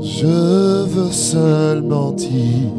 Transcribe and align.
Je 0.00 0.84
veux 0.86 1.12
seulement 1.12 2.12
dire 2.12 2.72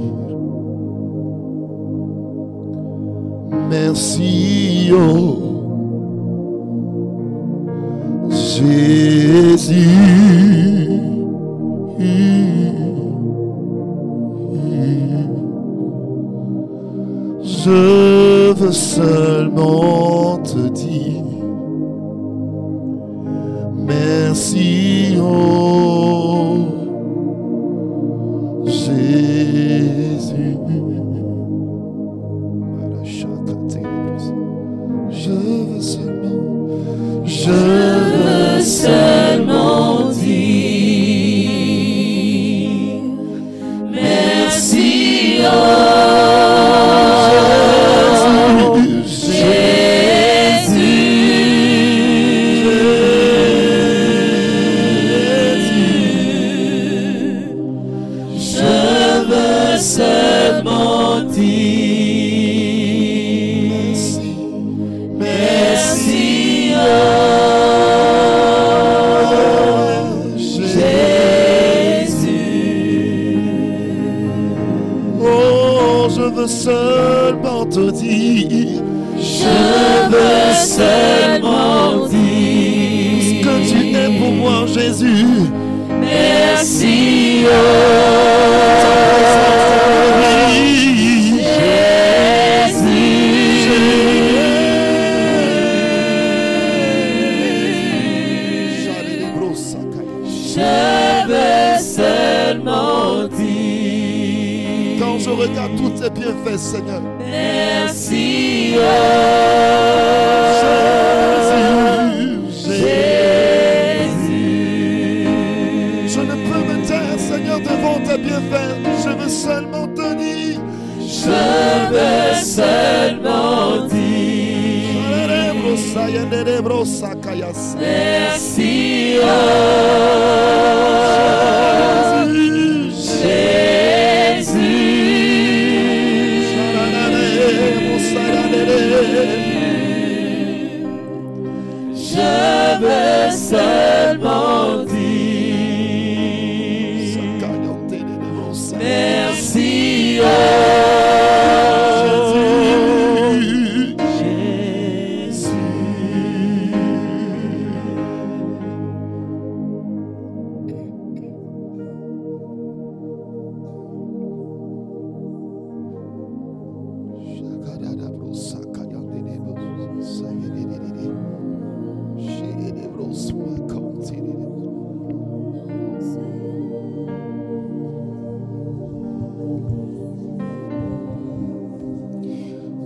merci 3.69 4.91
oh 4.91 5.37
Jésus. 8.29 10.21
Je 17.43 18.53
veux 18.53 18.71
seulement 18.71 20.10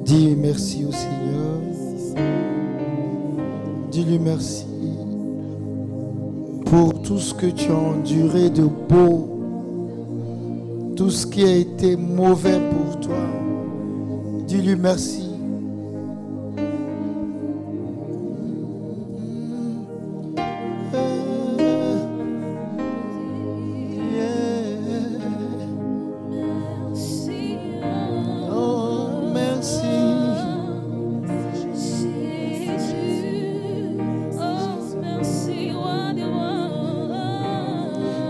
Dis 0.06 0.36
merci 0.38 0.86
au 0.86 0.92
Seigneur. 0.92 1.60
Dis-lui 3.92 4.20
merci 4.20 4.66
pour 6.66 7.02
tout 7.02 7.18
ce 7.18 7.34
que 7.34 7.48
tu 7.48 7.72
as 7.72 7.76
enduré 7.76 8.50
de 8.50 8.64
beau, 8.64 9.30
tout 10.96 11.10
ce 11.10 11.26
qui 11.26 11.44
a 11.44 11.56
été 11.56 11.96
mauvais 11.96 12.60
pour 12.72 13.00
toi. 13.00 13.45
Dis-lui 14.48 14.76
merci. 14.76 15.26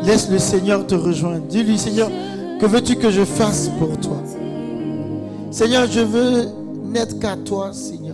Laisse 0.06 0.30
le 0.30 0.38
Seigneur 0.38 0.86
te 0.86 0.94
rejoindre. 0.94 1.46
Dis-lui, 1.48 1.78
Seigneur, 1.80 2.10
que 2.60 2.66
veux-tu 2.68 2.96
que 2.96 3.10
je 3.10 3.26
fasse 3.26 3.70
pour 3.80 3.98
toi? 4.00 4.22
Seigneur, 5.56 5.90
je 5.90 6.02
veux 6.02 6.48
n'être 6.92 7.18
qu'à 7.18 7.38
toi, 7.38 7.72
Seigneur. 7.72 8.05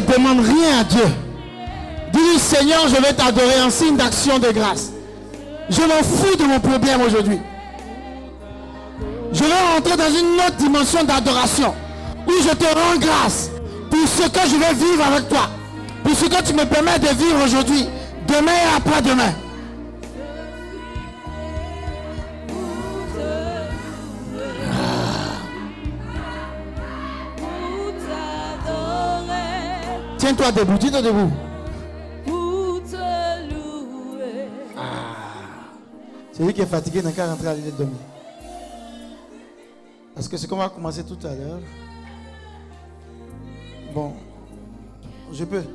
Ne 0.00 0.12
demande 0.12 0.40
rien 0.40 0.80
à 0.80 0.84
Dieu. 0.84 1.04
Dis-lui, 2.12 2.38
Seigneur, 2.38 2.88
je 2.88 3.00
vais 3.00 3.12
t'adorer 3.12 3.62
en 3.64 3.70
signe 3.70 3.96
d'action 3.96 4.38
de 4.38 4.50
grâce. 4.50 4.90
Je 5.68 5.80
m'en 5.80 6.02
fous 6.02 6.36
de 6.36 6.44
mon 6.44 6.60
problème 6.60 7.00
aujourd'hui. 7.02 7.38
Je 9.32 9.40
vais 9.44 9.74
rentrer 9.74 9.96
dans 9.96 10.10
une 10.10 10.36
autre 10.36 10.56
dimension 10.58 11.04
d'adoration 11.04 11.74
où 12.26 12.32
je 12.42 12.54
te 12.54 12.64
rends 12.64 12.98
grâce 12.98 13.50
pour 13.90 14.06
ce 14.06 14.28
que 14.28 14.40
je 14.48 14.56
vais 14.56 14.74
vivre 14.74 15.06
avec 15.06 15.28
toi. 15.28 15.48
Pour 16.04 16.14
ce 16.14 16.26
que 16.26 16.42
tu 16.42 16.52
me 16.52 16.64
permets 16.64 16.98
de 16.98 17.08
vivre 17.08 17.44
aujourd'hui, 17.44 17.86
demain 18.26 18.52
et 18.52 18.76
après-demain. 18.76 19.32
Tiens-toi 30.34 30.64
debout, 30.64 30.78
tiens-toi 30.78 31.02
debout. 31.02 31.30
pour 32.24 32.82
te 32.84 32.96
louer. 33.52 34.48
Celui 36.32 36.54
qui 36.54 36.62
est 36.62 36.66
fatigué 36.66 37.02
n'a 37.02 37.12
qu'à 37.12 37.26
rentrer 37.26 37.48
à 37.48 37.54
l'île 37.54 37.76
dormir. 37.76 37.98
Parce 40.14 40.28
que 40.28 40.38
c'est 40.38 40.46
qu'on 40.46 40.56
va 40.56 40.70
commencer 40.70 41.04
tout 41.04 41.18
à 41.26 41.34
l'heure. 41.34 41.60
Bon, 43.94 44.14
je 45.32 45.44
peux. 45.44 45.62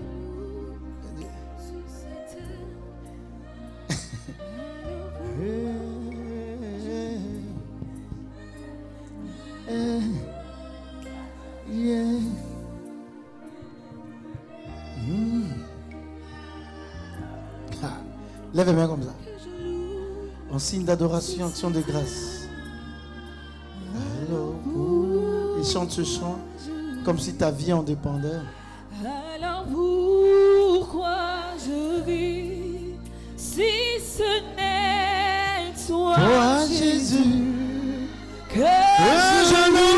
Yeah. 11.69 12.46
Lève 18.53 18.67
les 18.67 18.73
mains 18.73 18.87
comme 18.87 19.03
ça. 19.03 19.13
En 20.51 20.59
signe 20.59 20.83
d'adoration, 20.85 21.47
action 21.47 21.69
de 21.69 21.81
grâce. 21.81 22.47
Et 25.59 25.63
chante 25.63 25.91
ce 25.91 26.03
chant 26.03 26.39
comme 27.03 27.19
si 27.19 27.33
ta 27.33 27.51
vie 27.51 27.73
en 27.73 27.83
dépendait. 27.83 28.41
Alors 29.35 29.65
pourquoi 29.71 31.17
je 31.59 32.03
vis 32.03 32.95
si 33.35 33.61
ce 33.99 34.23
n'est 34.55 35.73
toi, 35.87 36.15
Toi, 36.15 36.65
Jésus? 36.67 37.47
Jésus, 38.53 39.43
je 39.49 39.96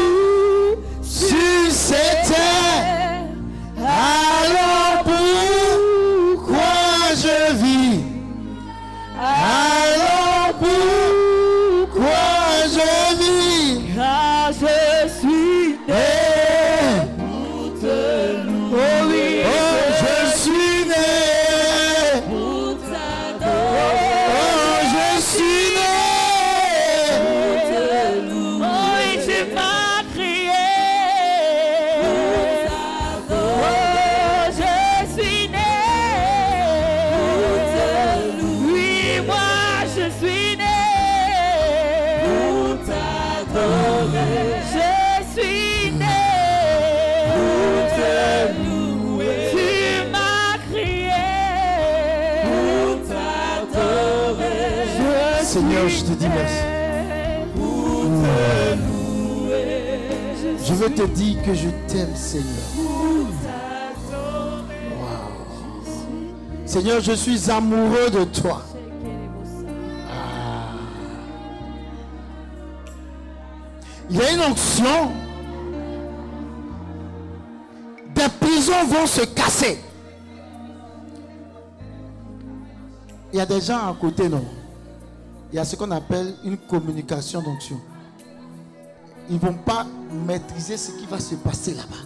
veux 60.79 60.93
te 60.93 61.01
dire 61.07 61.43
que 61.43 61.53
je 61.53 61.67
t'aime, 61.87 62.15
Seigneur. 62.15 62.45
Seigneur, 66.65 67.01
je 67.01 67.11
suis 67.11 67.51
amoureux 67.51 68.09
de 68.09 68.23
toi. 68.23 68.61
Ah. 70.09 70.75
Il 74.09 74.17
y 74.17 74.21
a 74.21 74.31
une 74.31 74.41
onction. 74.41 75.11
Des 78.15 78.29
prisons 78.39 78.85
vont 78.87 79.05
se 79.05 79.25
casser. 79.25 79.79
Il 83.33 83.37
y 83.37 83.41
a 83.41 83.45
des 83.45 83.59
gens 83.59 83.89
à 83.89 83.95
côté, 83.99 84.29
non? 84.29 84.45
Il 85.51 85.57
y 85.57 85.59
a 85.59 85.65
ce 85.65 85.75
qu'on 85.75 85.91
appelle 85.91 86.35
une 86.45 86.57
communication 86.57 87.41
d'onction. 87.41 87.79
Ils 89.29 89.35
ne 89.35 89.39
vont 89.39 89.53
pas 89.53 89.85
maîtriser 90.25 90.77
ce 90.77 90.91
qui 90.91 91.05
va 91.05 91.19
se 91.19 91.35
passer 91.35 91.73
là-bas. 91.73 92.03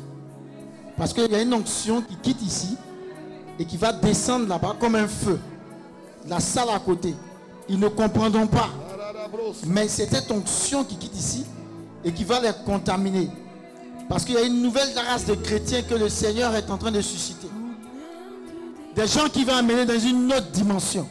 Parce 0.98 1.14
qu'il 1.14 1.32
y 1.32 1.36
a 1.36 1.42
une 1.42 1.54
onction 1.54 2.02
qui 2.02 2.16
quitte 2.18 2.42
ici 2.42 2.78
et 3.58 3.66
qui 3.66 3.78
va 3.78 3.94
descendre 3.94 4.48
là-bas 4.48 4.76
comme 4.80 4.96
un 4.96 5.08
feu. 5.08 5.40
La 6.28 6.40
salle 6.40 6.70
à 6.70 6.80
côté. 6.80 7.16
Ils 7.70 7.80
ne 7.80 7.88
comprendront 7.88 8.48
pas. 8.48 8.70
Mais 9.66 9.88
c'est 9.88 10.10
cette 10.14 10.30
onction 10.32 10.84
qui 10.84 10.98
quitte 10.98 11.16
ici 11.16 11.46
et 12.04 12.12
qui 12.12 12.24
va 12.24 12.42
les 12.42 12.52
contaminer. 12.66 13.30
Parce 14.10 14.26
qu'il 14.26 14.36
y 14.36 14.38
a 14.38 14.44
une 14.44 14.62
nouvelle 14.62 14.90
race 15.10 15.26
de 15.26 15.36
chrétiens 15.36 15.82
que 15.84 15.96
le 15.96 16.10
Seigneur 16.10 16.54
est 16.56 16.70
en 16.70 16.78
train 16.78 16.92
de 16.92 17.02
susciter. 17.02 17.48
Des 18.96 19.08
gens 19.08 19.28
qui 19.30 19.44
vont 19.44 19.56
amener 19.56 19.86
dans 19.86 19.98
une 19.98 20.32
autre 20.32 20.52
dimension. 20.52 21.08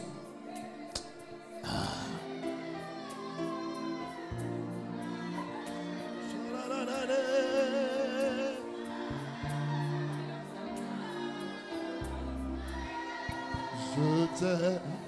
Je 14.43 15.02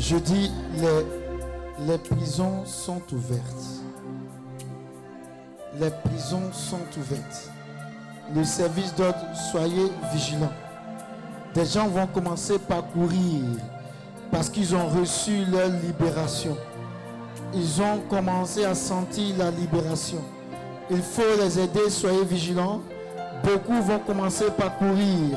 Je 0.00 0.16
dis, 0.16 0.50
les, 0.78 1.86
les 1.86 1.98
prisons 1.98 2.64
sont 2.64 3.02
ouvertes. 3.12 3.82
Les 5.78 5.90
prisons 5.90 6.50
sont 6.52 6.80
ouvertes. 6.96 7.50
Le 8.34 8.42
service 8.42 8.94
d'ordre, 8.94 9.18
soyez 9.50 9.92
vigilants. 10.10 10.54
Des 11.52 11.66
gens 11.66 11.86
vont 11.88 12.06
commencer 12.06 12.58
par 12.58 12.88
courir 12.88 13.42
parce 14.30 14.48
qu'ils 14.48 14.74
ont 14.74 14.88
reçu 14.88 15.44
leur 15.44 15.68
libération. 15.68 16.56
Ils 17.52 17.82
ont 17.82 17.98
commencé 18.08 18.64
à 18.64 18.74
sentir 18.74 19.36
la 19.36 19.50
libération. 19.50 20.24
Il 20.90 21.02
faut 21.02 21.36
les 21.38 21.58
aider, 21.58 21.90
soyez 21.90 22.24
vigilants. 22.24 22.80
Beaucoup 23.44 23.82
vont 23.82 23.98
commencer 23.98 24.46
par 24.56 24.78
courir 24.78 25.36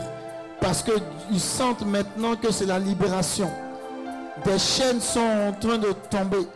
parce 0.62 0.82
qu'ils 0.82 1.42
sentent 1.42 1.86
maintenant 1.86 2.38
que 2.38 2.50
c'est 2.50 2.66
la 2.66 2.80
libération. 2.80 3.52
Des 4.42 4.58
chaînes 4.58 5.00
sont 5.00 5.20
en 5.20 5.54
train 5.54 5.78
de 5.78 5.92
tomber. 6.10 6.48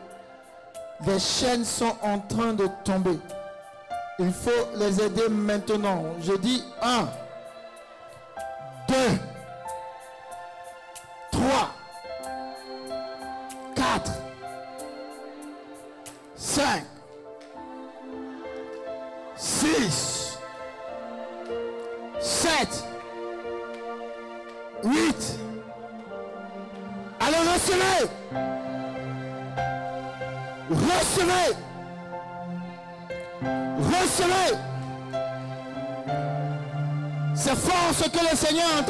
Des 1.02 1.20
chaînes 1.20 1.64
sont 1.64 1.96
en 2.02 2.20
train 2.20 2.54
de 2.54 2.68
tomber. 2.84 3.20
Il 4.20 4.32
faut 4.34 4.70
les 4.76 5.00
aider 5.02 5.30
maintenant. 5.30 6.04
Je 6.22 6.34
dis 6.34 6.64
1, 6.82 7.08
2, 8.90 8.96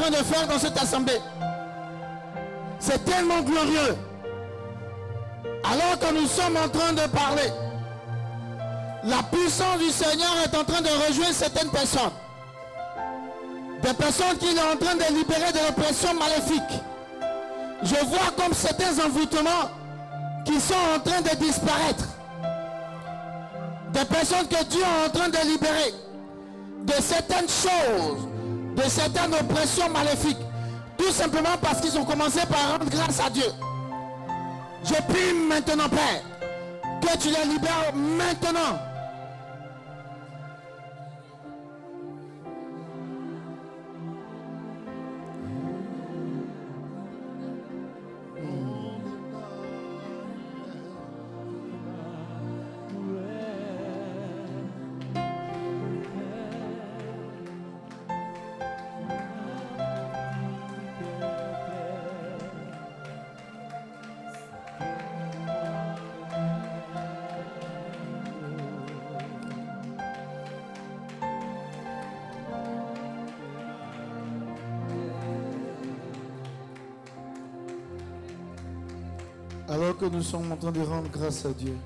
de 0.09 0.15
faire 0.17 0.47
dans 0.47 0.59
cette 0.59 0.77
assemblée. 0.77 1.21
C'est 2.79 3.03
tellement 3.05 3.41
glorieux. 3.41 3.97
Alors 5.63 5.99
que 5.99 6.13
nous 6.13 6.27
sommes 6.27 6.57
en 6.57 6.69
train 6.69 6.93
de 6.93 7.07
parler, 7.11 7.51
la 9.03 9.23
puissance 9.23 9.79
du 9.79 9.89
Seigneur 9.89 10.31
est 10.45 10.55
en 10.55 10.63
train 10.63 10.81
de 10.81 10.89
rejoindre 11.07 11.33
certaines 11.33 11.69
personnes. 11.69 12.11
Des 13.81 13.93
personnes 13.93 14.37
qu'il 14.37 14.57
est 14.57 14.61
en 14.61 14.77
train 14.77 14.95
de 14.95 15.13
libérer 15.13 15.51
de 15.51 15.59
l'oppression 15.67 16.13
maléfique. 16.13 16.81
Je 17.83 17.95
vois 18.05 18.31
comme 18.35 18.53
certains 18.53 18.97
envoûtements 19.05 19.69
qui 20.45 20.59
sont 20.59 20.73
en 20.95 20.99
train 20.99 21.21
de 21.21 21.35
disparaître. 21.35 22.05
Des 23.93 24.05
personnes 24.05 24.47
que 24.47 24.63
Dieu 24.65 24.81
est 24.81 25.07
en 25.07 25.11
train 25.11 25.29
de 25.29 25.47
libérer 25.47 25.93
de 26.85 26.93
certaines 27.01 27.49
choses, 27.49 28.27
de 28.77 28.83
certaines 28.89 29.33
oppressions 29.33 29.89
maléfiques. 29.89 30.37
Tout 30.97 31.11
simplement 31.11 31.57
parce 31.61 31.81
qu'ils 31.81 31.97
ont 31.97 32.05
commencé 32.05 32.39
par 32.47 32.71
rendre 32.71 32.89
grâce 32.89 33.19
à 33.19 33.29
Dieu. 33.29 33.51
Je 34.83 34.93
prie 34.93 35.33
maintenant, 35.49 35.89
Père, 35.89 36.21
que 37.01 37.17
tu 37.17 37.27
les 37.27 37.51
libères 37.51 37.93
maintenant. 37.93 38.86
Nous 80.17 80.23
sommes 80.23 80.51
en 80.51 80.55
train 80.55 80.71
de 80.71 80.81
rendre 80.81 81.07
grâce 81.11 81.45
à 81.45 81.49
Dieu, 81.49 81.77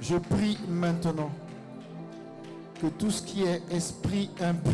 je 0.00 0.14
prie 0.14 0.56
maintenant 0.68 1.32
que 2.80 2.86
tout 2.86 3.10
ce 3.10 3.20
qui 3.20 3.42
est 3.42 3.60
esprit 3.72 4.30
impur 4.40 4.72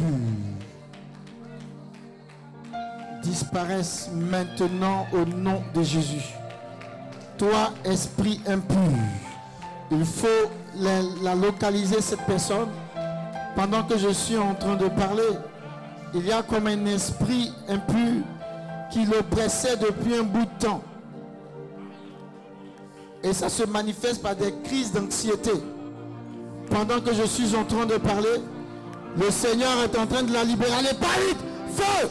disparaisse 3.22 4.10
maintenant 4.12 5.06
au 5.14 5.24
nom 5.24 5.62
de 5.74 5.82
Jésus. 5.82 6.34
Toi, 7.38 7.72
esprit 7.86 8.42
impur, 8.46 8.76
il 9.90 10.04
faut 10.04 10.50
la, 10.76 11.00
la 11.22 11.34
localiser 11.34 12.02
cette 12.02 12.26
personne 12.26 12.68
pendant 13.56 13.82
que 13.82 13.96
je 13.96 14.10
suis 14.10 14.36
en 14.36 14.54
train 14.54 14.76
de 14.76 14.88
parler. 14.88 15.22
Il 16.12 16.26
y 16.26 16.32
a 16.32 16.42
comme 16.42 16.66
un 16.66 16.84
esprit 16.84 17.50
impur 17.66 18.24
qui 18.90 19.04
l'oppressait 19.04 19.76
depuis 19.76 20.16
un 20.16 20.22
bout 20.22 20.44
de 20.44 20.64
temps. 20.64 20.82
Et 23.22 23.32
ça 23.32 23.48
se 23.48 23.64
manifeste 23.64 24.22
par 24.22 24.36
des 24.36 24.54
crises 24.64 24.92
d'anxiété. 24.92 25.52
Pendant 26.70 27.00
que 27.00 27.14
je 27.14 27.22
suis 27.24 27.54
en 27.56 27.64
train 27.64 27.86
de 27.86 27.96
parler, 27.96 28.40
le 29.16 29.30
Seigneur 29.30 29.82
est 29.82 29.98
en 29.98 30.06
train 30.06 30.22
de 30.22 30.32
la 30.32 30.44
libérer. 30.44 30.72
Allez, 30.78 30.94
pas 31.00 31.06
Feu 31.74 32.08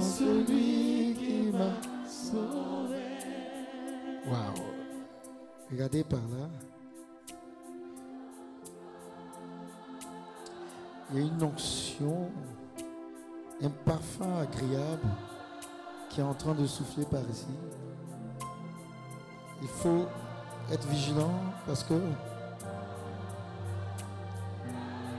celui 0.00 1.14
qui 1.14 1.52
m'a 1.52 1.72
sauvé. 2.06 3.02
Waouh! 4.26 4.66
Regardez 5.70 6.04
par 6.04 6.20
là. 6.20 6.48
Il 11.12 11.18
y 11.18 11.22
a 11.22 11.26
une 11.26 11.42
onction, 11.42 12.30
un 13.62 13.70
parfum 13.84 14.38
agréable 14.40 15.08
qui 16.08 16.20
est 16.20 16.24
en 16.24 16.34
train 16.34 16.54
de 16.54 16.66
souffler 16.66 17.04
par 17.04 17.22
ici. 17.30 17.46
Il 19.62 19.68
faut 19.68 20.06
être 20.72 20.86
vigilant 20.88 21.34
parce 21.66 21.82
que 21.82 22.00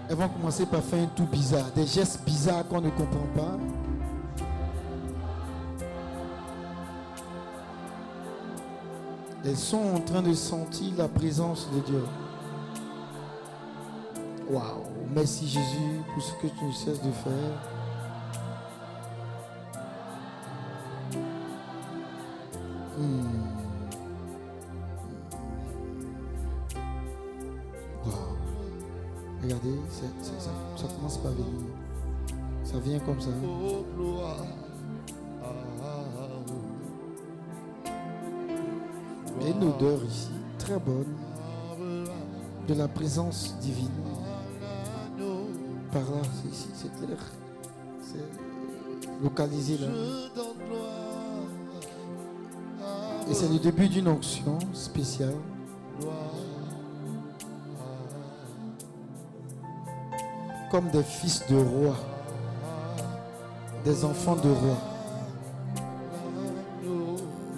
elles 0.10 0.15
vont 0.15 0.28
commencer 0.28 0.65
par 0.65 0.82
faire 0.82 1.04
un 1.04 1.08
tout 1.08 1.26
bizarre, 1.26 1.72
des 1.72 1.86
gestes 1.86 2.24
bizarres 2.26 2.67
qu'on 2.67 2.82
ne 2.82 2.89
comprend 2.89 3.28
pas. 3.34 3.58
Elles 9.43 9.58
sont 9.58 9.95
en 9.95 9.99
train 10.01 10.21
de 10.21 10.34
sentir 10.34 10.93
la 10.97 11.08
présence 11.08 11.67
de 11.73 11.80
Dieu. 11.80 12.04
Waouh, 14.51 14.84
merci 15.15 15.47
Jésus 15.47 16.01
pour 16.13 16.21
ce 16.21 16.34
que 16.34 16.47
tu 16.47 16.65
ne 16.65 16.71
cesses 16.71 17.01
de 17.01 17.12
faire. 17.12 17.71
Là. 49.47 49.88
Et 53.30 53.34
c'est 53.34 53.47
le 53.47 53.58
début 53.58 53.88
d'une 53.88 54.08
onction 54.08 54.60
spéciale. 54.73 55.36
Comme 60.69 60.89
des 60.89 61.04
fils 61.04 61.43
de 61.49 61.58
rois, 61.58 61.97
des 63.84 64.06
enfants 64.06 64.36
de 64.36 64.49
rois, 64.49 64.77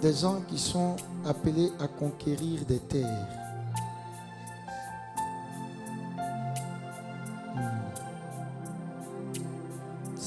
des 0.01 0.13
gens 0.13 0.41
qui 0.47 0.57
sont 0.57 0.95
appelés 1.25 1.71
à 1.79 1.87
conquérir 1.87 2.65
des 2.65 2.79
terres. 2.79 3.42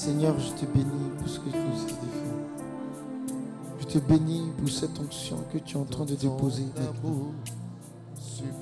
Seigneur, 0.07 0.39
je 0.39 0.51
te 0.51 0.65
bénis 0.65 1.11
pour 1.19 1.27
ce 1.27 1.37
que 1.37 1.49
tu 1.49 1.57
nous 1.57 1.83
as 1.83 1.89
fait. 1.89 1.95
Je 3.81 3.85
te 3.87 3.97
bénis 3.97 4.51
pour 4.57 4.69
cette 4.69 4.97
onction 4.97 5.35
que 5.51 5.57
tu 5.57 5.75
es 5.75 5.79
en 5.81 5.83
train 5.83 6.05
de 6.05 6.15
déposer. 6.15 6.63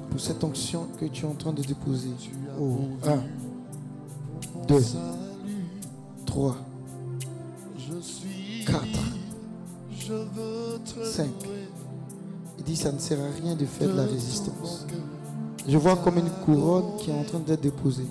Pour 0.09 0.19
cette 0.19 0.43
onction 0.43 0.87
que 0.99 1.05
tu 1.05 1.23
es 1.23 1.27
en 1.27 1.35
train 1.35 1.53
de 1.53 1.61
déposer. 1.61 2.09
Oh, 2.59 2.77
un, 3.05 3.21
deux, 4.67 4.83
trois, 6.25 6.57
quatre, 8.65 9.03
cinq. 11.03 11.29
Il 12.57 12.63
dit 12.63 12.75
ça 12.75 12.91
ne 12.91 12.97
sert 12.97 13.19
à 13.19 13.29
rien 13.39 13.55
de 13.55 13.67
faire 13.67 13.89
de 13.89 13.97
la 13.97 14.05
résistance. 14.05 14.87
Je 15.67 15.77
vois 15.77 15.95
comme 15.97 16.17
une 16.17 16.31
couronne 16.43 16.97
qui 16.97 17.11
est 17.11 17.13
en 17.13 17.23
train 17.23 17.37
d'être 17.37 17.61
déposée. 17.61 18.07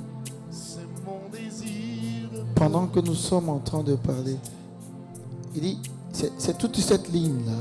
Pendant 2.74 2.88
que 2.88 2.98
nous 2.98 3.14
sommes 3.14 3.50
en 3.50 3.60
train 3.60 3.84
de 3.84 3.94
parler, 3.94 4.36
il 5.54 5.60
dit, 5.60 5.78
c'est 6.10 6.58
toute 6.58 6.74
cette 6.74 7.08
ligne-là. 7.08 7.52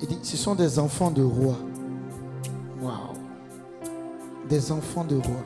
Il 0.00 0.08
dit, 0.08 0.18
ce 0.22 0.38
sont 0.38 0.54
des 0.54 0.78
enfants 0.78 1.10
de 1.10 1.22
rois. 1.22 1.58
Waouh. 2.80 2.94
Des 4.48 4.72
enfants 4.72 5.04
de 5.04 5.16
rois. 5.16 5.44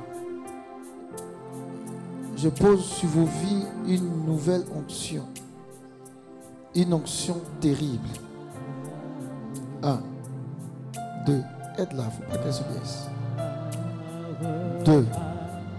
Je 2.36 2.48
pose 2.50 2.84
sur 2.84 3.08
vos 3.08 3.24
vies 3.24 3.64
une 3.88 4.24
nouvelle 4.24 4.62
onction. 4.76 5.24
Une 6.76 6.94
onction 6.94 7.36
terrible. 7.60 8.10
Un. 9.82 10.02
Deux. 11.26 11.42
Aide-la, 11.78 12.04
faut 12.04 12.22
pas 12.30 12.38
qu'elle 12.38 12.54
se 12.54 12.62
blesse. 12.62 13.08
Deux. 14.84 15.04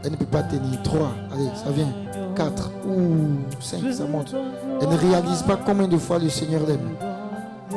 Elle 0.03 0.11
ne 0.11 0.17
peut 0.17 0.25
pas 0.25 0.43
tenir. 0.43 0.83
Trois. 0.83 1.13
Allez, 1.31 1.47
ça 1.55 1.71
vient. 1.71 2.10
Quatre. 2.35 2.69
Ouh. 2.87 3.39
Cinq, 3.59 3.91
ça 3.91 4.05
monte. 4.05 4.33
Elle 4.81 4.89
ne 4.89 4.97
réalise 4.97 5.43
pas 5.43 5.57
combien 5.57 5.87
de 5.87 5.97
fois 5.97 6.19
le 6.19 6.29
Seigneur 6.29 6.61
l'aime. 6.67 6.95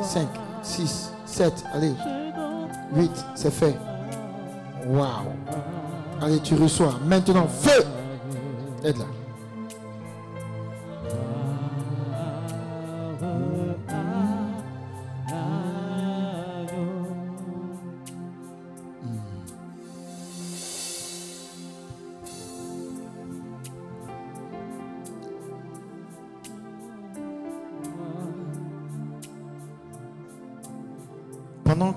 Cinq. 0.02 0.28
Six. 0.62 1.12
Sept. 1.26 1.64
Allez. 1.72 1.94
Huit. 2.94 3.24
C'est 3.34 3.52
fait. 3.52 3.76
Waouh. 4.88 5.08
Allez, 6.22 6.40
tu 6.40 6.54
reçois. 6.54 6.94
Maintenant, 7.06 7.46
feu. 7.48 7.84
Aide-la. 8.82 9.04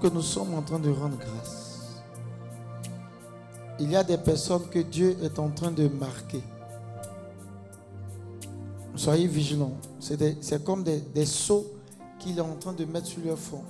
Nous 0.10 0.22
sommes 0.22 0.54
en 0.54 0.62
train 0.62 0.80
de 0.80 0.89
rendre 0.89 1.17
grâce, 1.17 2.02
il 3.80 3.91
y 3.91 3.96
a 3.96 4.04
des 4.04 4.17
personnes 4.17 4.67
que 4.70 4.80
Dieu 4.80 5.15
est 5.22 5.38
en 5.39 5.50
train 5.50 5.72
de 5.72 5.88
marquer. 5.88 6.41
Soyez 8.96 9.28
vigilants. 9.28 9.78
C'est 10.00 10.63
comme 10.63 10.84
des, 10.84 11.00
des 11.00 11.26
sceaux 11.26 11.65
qu'il 12.17 12.38
est 12.38 12.41
en 12.41 12.56
train 12.56 12.74
de 12.74 12.86
mettre 12.86 13.06
sur 13.06 13.24
leur 13.24 13.38
front. 13.38 13.63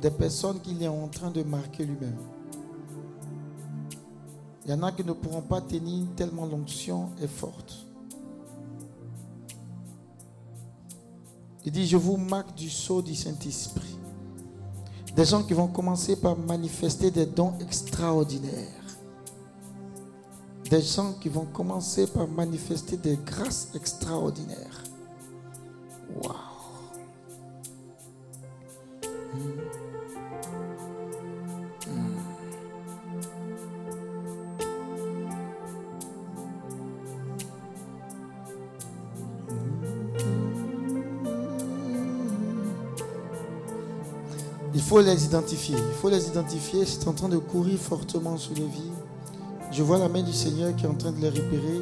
Des 0.00 0.10
personnes 0.10 0.60
qu'il 0.60 0.82
est 0.82 0.88
en 0.88 1.06
train 1.08 1.30
de 1.30 1.42
marquer 1.42 1.84
lui-même. 1.84 2.16
Il 4.64 4.70
y 4.70 4.74
en 4.74 4.82
a 4.82 4.92
qui 4.92 5.04
ne 5.04 5.12
pourront 5.12 5.42
pas 5.42 5.60
tenir 5.60 6.06
tellement 6.16 6.46
l'onction 6.46 7.10
est 7.22 7.28
forte. 7.28 7.86
Il 11.64 11.72
dit, 11.72 11.86
je 11.86 11.96
vous 11.96 12.16
marque 12.16 12.54
du 12.54 12.70
sceau 12.70 13.02
du 13.02 13.14
Saint-Esprit. 13.14 13.99
Des 15.14 15.24
gens 15.24 15.42
qui 15.42 15.54
vont 15.54 15.68
commencer 15.68 16.16
par 16.16 16.36
manifester 16.36 17.10
des 17.10 17.26
dons 17.26 17.54
extraordinaires. 17.60 18.80
Des 20.70 20.82
gens 20.82 21.14
qui 21.20 21.28
vont 21.28 21.46
commencer 21.46 22.06
par 22.06 22.28
manifester 22.28 22.96
des 22.96 23.16
grâces 23.16 23.68
extraordinaires. 23.74 24.84
Waouh. 26.22 26.49
Il 44.72 44.80
faut 44.80 45.00
les 45.00 45.24
identifier. 45.24 45.76
Il 45.76 45.94
faut 46.00 46.10
les 46.10 46.28
identifier. 46.28 46.84
C'est 46.86 47.06
en 47.08 47.12
train 47.12 47.28
de 47.28 47.38
courir 47.38 47.78
fortement 47.78 48.36
sur 48.36 48.54
les 48.54 48.66
vies. 48.66 48.92
Je 49.72 49.82
vois 49.82 49.98
la 49.98 50.08
main 50.08 50.22
du 50.22 50.32
Seigneur 50.32 50.74
qui 50.76 50.84
est 50.84 50.88
en 50.88 50.94
train 50.94 51.12
de 51.12 51.20
les 51.20 51.28
repérer. 51.28 51.80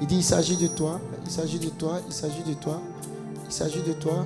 Il 0.00 0.06
dit, 0.06 0.16
il 0.16 0.24
s'agit 0.24 0.56
de 0.56 0.68
toi. 0.68 1.00
Il 1.24 1.30
s'agit 1.30 1.58
de 1.58 1.68
toi. 1.68 2.00
Il 2.06 2.12
s'agit 2.12 2.42
de 2.42 2.54
toi. 2.54 2.80
Il 3.46 3.52
s'agit 3.52 3.82
de 3.82 3.92
toi. 3.92 4.24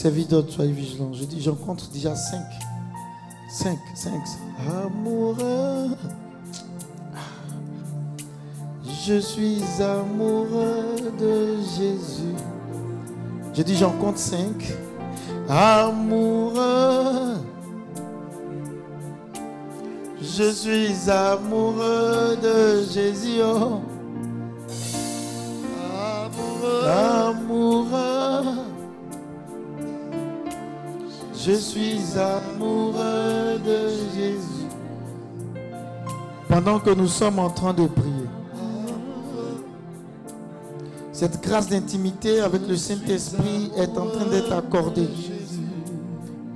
Service 0.00 0.28
d'autres, 0.28 0.50
soyez 0.50 0.72
vigilants. 0.72 1.12
Je 1.12 1.24
dis, 1.24 1.42
j'en 1.42 1.54
compte 1.54 1.90
déjà 1.92 2.14
cinq. 2.16 2.46
Cinq, 3.50 3.78
cinq. 3.94 4.22
Amoureux. 4.66 5.90
Je 9.06 9.18
suis 9.18 9.60
amoureux 9.78 11.12
de 11.18 11.56
Jésus. 11.76 12.34
Je 13.52 13.62
dis, 13.62 13.76
j'en 13.76 13.90
compte 13.90 14.16
cinq. 14.16 14.72
Amoureux. 15.50 17.34
Je 20.22 20.50
suis 20.50 21.10
amoureux 21.10 22.38
de 22.42 22.84
Jésus. 22.90 23.42
Oh. 23.44 23.80
Amoureux. 26.86 28.09
Je 31.42 31.52
suis 31.52 32.00
amoureux 32.18 33.58
de 33.64 33.88
Jésus. 34.14 34.68
Pendant 36.46 36.78
que 36.78 36.90
nous 36.90 37.06
sommes 37.06 37.38
en 37.38 37.48
train 37.48 37.72
de 37.72 37.86
prier, 37.86 38.28
cette 41.12 41.42
grâce 41.42 41.68
d'intimité 41.68 42.40
avec 42.40 42.68
le 42.68 42.76
Saint-Esprit 42.76 43.70
est 43.74 43.96
en 43.96 44.08
train 44.08 44.26
d'être 44.26 44.52
accordée. 44.52 45.08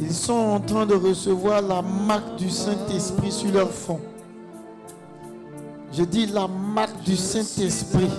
Ils 0.01 0.13
sont 0.13 0.35
en 0.35 0.61
train 0.61 0.85
de 0.85 0.95
recevoir 0.95 1.63
la 1.63 1.81
marque 1.81 2.37
du 2.37 2.51
Saint-Esprit 2.51 3.33
sur 3.33 3.53
leur 3.53 3.71
front. 3.71 4.01
Je 5.95 6.05
dis 6.05 6.27
la 6.27 6.47
marque 6.47 7.03
du 7.05 7.17
Saint-Esprit. 7.17 8.11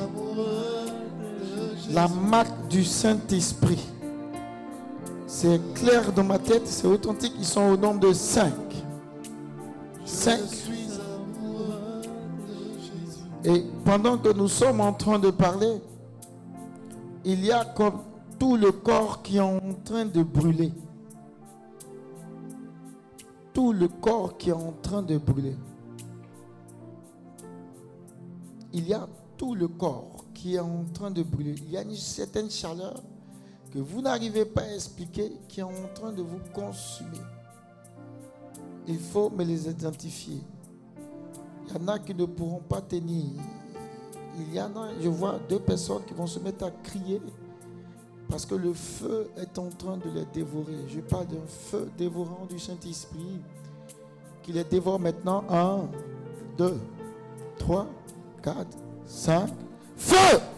La 1.92 2.08
marque 2.08 2.68
du 2.70 2.84
Saint-Esprit. 2.84 3.84
C'est 5.38 5.60
clair 5.74 6.14
dans 6.14 6.24
ma 6.24 6.40
tête, 6.40 6.66
c'est 6.66 6.88
authentique. 6.88 7.34
Ils 7.38 7.46
sont 7.46 7.64
au 7.64 7.76
nombre 7.76 8.00
de 8.00 8.14
cinq. 8.14 8.54
Cinq. 10.06 10.40
Et 13.44 13.66
pendant 13.84 14.18
que 14.18 14.32
nous 14.32 14.48
sommes 14.48 14.80
en 14.80 14.94
train 14.94 15.20
de 15.20 15.32
parler, 15.32 15.82
il 17.26 17.44
y 17.44 17.52
a 17.52 17.66
comme 17.66 18.00
tout 18.40 18.56
le 18.56 18.72
corps 18.72 19.24
qui 19.24 19.36
est 19.36 19.42
en 19.42 19.60
train 19.84 20.06
de 20.06 20.24
brûler. 20.24 20.72
Tout 23.52 23.74
le 23.74 23.90
corps 23.90 24.38
qui 24.38 24.52
est 24.52 24.54
en 24.54 24.74
train 24.82 25.02
de 25.02 25.18
brûler. 25.18 25.58
Il 28.72 28.88
y 28.88 28.94
a 28.94 29.06
tout 29.36 29.54
le 29.54 29.68
corps 29.68 30.16
qui 30.34 30.56
est 30.56 30.60
en 30.60 30.86
train 30.94 31.12
de 31.12 31.24
brûler. 31.24 31.56
Il 31.66 31.72
y 31.72 31.78
a 31.78 31.82
une 31.82 31.94
certaine 31.94 32.50
chaleur 32.50 33.04
que 33.76 33.80
vous 33.80 34.02
n'arrivez 34.02 34.46
pas 34.46 34.62
à 34.62 34.74
expliquer 34.74 35.34
qui 35.50 35.60
est 35.60 35.64
en 35.64 35.74
train 35.94 36.14
de 36.14 36.22
vous 36.22 36.40
consumer. 36.54 37.20
Il 38.88 39.00
faut 39.00 39.30
me 39.30 39.44
les 39.44 39.70
identifier. 39.70 40.40
Il 41.68 41.74
y 41.74 41.78
en 41.78 41.88
a 41.90 42.00
qui 42.00 42.16
ne 42.16 42.26
pourront 42.26 42.62
pas 42.62 42.82
tenir 42.82 43.32
il 44.38 44.54
y 44.54 44.62
en 44.62 44.76
a, 44.76 44.90
je 45.00 45.08
vois 45.08 45.40
deux 45.48 45.60
personnes 45.60 46.04
qui 46.06 46.14
vont 46.14 46.28
se 46.28 46.40
mettre 46.40 46.66
à 46.66 46.72
crier 46.72 47.22
parce 48.30 48.46
que 48.46 48.56
le 48.56 48.74
feu 48.74 49.30
est 49.38 49.58
en 49.58 49.70
train 49.70 49.98
de 49.98 50.10
les 50.10 50.26
dévorer. 50.34 50.74
Je 50.88 51.00
parle 51.00 51.28
d'un 51.28 51.46
feu 51.48 51.90
dévorant 51.98 52.46
du 52.50 52.60
Saint-Esprit 52.60 53.40
qui 54.42 54.52
les 54.52 54.64
dévore 54.64 55.00
maintenant. 55.00 55.44
Un, 55.50 55.88
deux, 56.58 56.78
trois, 57.58 57.88
quatre, 58.42 58.78
cinq. 59.06 59.50
Feu! 59.96 60.55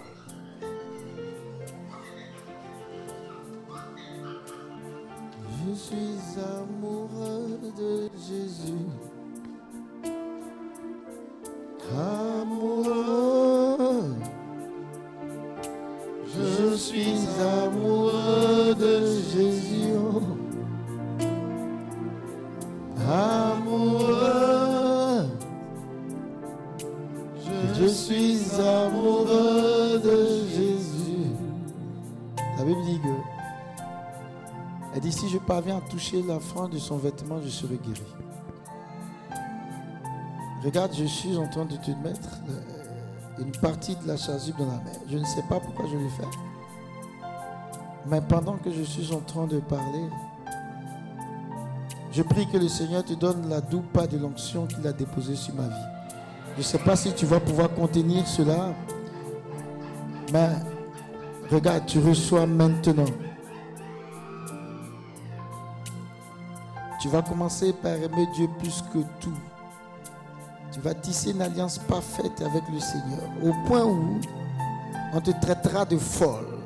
Suis 5.77 6.19
amoureux 6.41 7.59
de 7.77 8.09
Jésus. 8.17 8.87
Amoureux, 11.95 12.95
je 16.27 16.75
suis 16.75 17.19
amoureux 17.63 18.06
parviens 35.47 35.77
à 35.77 35.81
toucher 35.81 36.21
la 36.21 36.39
fin 36.39 36.67
de 36.67 36.77
son 36.77 36.97
vêtement, 36.97 37.41
je 37.41 37.47
serai 37.47 37.77
guéri. 37.77 38.03
Regarde, 40.63 40.93
je 40.93 41.05
suis 41.05 41.37
en 41.37 41.47
train 41.47 41.65
de 41.65 41.77
te 41.77 41.91
mettre 42.03 42.41
euh, 42.49 43.41
une 43.41 43.51
partie 43.51 43.95
de 43.95 44.07
la 44.07 44.17
chasuble 44.17 44.59
dans 44.59 44.65
la 44.65 44.73
main. 44.73 44.99
Je 45.09 45.17
ne 45.17 45.25
sais 45.25 45.43
pas 45.49 45.59
pourquoi 45.59 45.85
je 45.89 45.97
le 45.97 46.09
fais. 46.09 46.27
Mais 48.07 48.19
pendant 48.21 48.57
que 48.57 48.71
je 48.71 48.83
suis 48.83 49.13
en 49.13 49.21
train 49.21 49.47
de 49.47 49.59
parler, 49.59 50.09
je 52.11 52.21
prie 52.23 52.47
que 52.47 52.57
le 52.57 52.67
Seigneur 52.67 53.05
te 53.05 53.13
donne 53.13 53.47
la 53.47 53.61
doupa 53.61 54.05
de 54.07 54.17
l'onction 54.17 54.65
qu'il 54.65 54.85
a 54.85 54.91
déposée 54.91 55.35
sur 55.35 55.53
ma 55.55 55.67
vie. 55.67 55.87
Je 56.55 56.59
ne 56.59 56.63
sais 56.63 56.79
pas 56.79 56.95
si 56.95 57.13
tu 57.13 57.25
vas 57.25 57.39
pouvoir 57.39 57.73
contenir 57.73 58.27
cela. 58.27 58.73
Mais 60.33 60.49
regarde, 61.49 61.85
tu 61.85 61.99
reçois 61.99 62.45
maintenant. 62.45 63.05
Tu 66.99 67.09
vas 67.09 67.21
commencer 67.21 67.73
par 67.73 67.93
aimer 67.93 68.27
Dieu 68.33 68.47
plus 68.59 68.83
que 68.93 68.99
tout. 69.19 69.37
Tu 70.71 70.79
vas 70.79 70.93
tisser 70.93 71.31
une 71.31 71.41
alliance 71.41 71.77
parfaite 71.77 72.41
avec 72.41 72.63
le 72.71 72.79
Seigneur. 72.79 73.29
Au 73.43 73.51
point 73.67 73.85
où 73.85 74.19
on 75.13 75.21
te 75.21 75.31
traitera 75.41 75.85
de 75.85 75.97
folle. 75.97 76.57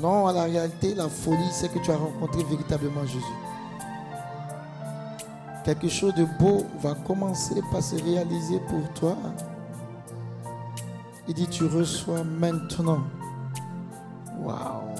Non, 0.00 0.26
à 0.26 0.32
la 0.32 0.44
réalité, 0.44 0.94
la 0.94 1.08
folie, 1.08 1.50
c'est 1.52 1.72
que 1.72 1.78
tu 1.78 1.90
as 1.90 1.96
rencontré 1.96 2.44
véritablement 2.44 3.04
Jésus. 3.06 3.24
Quelque 5.64 5.88
chose 5.88 6.14
de 6.14 6.26
beau 6.38 6.64
va 6.80 6.94
commencer 6.94 7.60
par 7.72 7.82
se 7.82 7.96
réaliser 7.96 8.60
pour 8.60 8.88
toi. 8.94 9.16
Il 11.26 11.34
dit, 11.34 11.48
tu 11.48 11.64
reçois 11.64 12.22
maintenant. 12.22 13.00
Waouh, 14.38 14.94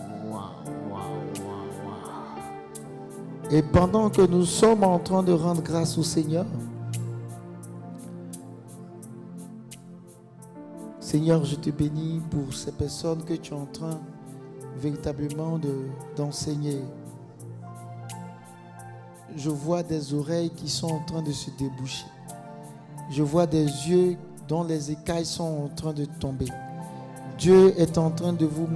Et 3.50 3.62
pendant 3.62 4.10
que 4.10 4.22
nous 4.22 4.44
sommes 4.44 4.82
en 4.82 4.98
train 4.98 5.22
de 5.22 5.32
rendre 5.32 5.62
grâce 5.62 5.96
au 5.98 6.02
Seigneur, 6.02 6.46
Seigneur, 10.98 11.44
je 11.44 11.54
te 11.54 11.70
bénis 11.70 12.20
pour 12.28 12.52
ces 12.52 12.72
personnes 12.72 13.22
que 13.22 13.34
tu 13.34 13.52
es 13.52 13.56
en 13.56 13.66
train 13.66 14.00
véritablement 14.76 15.60
d'enseigner. 16.16 16.82
je 19.36 19.50
vois 19.50 19.82
des 19.82 20.14
oreilles 20.14 20.50
qui 20.50 20.68
sont 20.68 20.88
en 20.88 21.04
train 21.04 21.22
de 21.22 21.30
se 21.30 21.50
déboucher. 21.50 22.06
Je 23.10 23.22
vois 23.22 23.46
des 23.46 23.64
yeux 23.64 24.16
dont 24.48 24.64
les 24.64 24.90
écailles 24.90 25.26
sont 25.26 25.64
en 25.64 25.68
train 25.68 25.92
de 25.92 26.04
tomber. 26.04 26.48
Dieu 27.38 27.78
est 27.78 27.98
en 27.98 28.10
train 28.10 28.32
de 28.32 28.46
vous 28.46 28.66